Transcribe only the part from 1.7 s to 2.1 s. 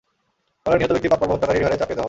চাপিয়ে দেওয়া হবে।